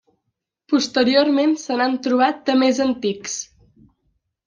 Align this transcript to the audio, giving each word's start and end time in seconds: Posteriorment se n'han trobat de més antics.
Posteriorment 0.73 1.53
se 1.65 1.79
n'han 1.83 2.01
trobat 2.09 2.43
de 2.51 2.59
més 2.65 2.83
antics. 2.91 3.41